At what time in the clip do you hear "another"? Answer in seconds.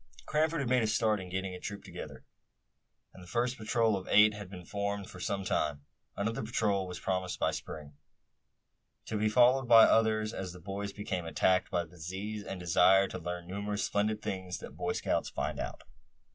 6.17-6.41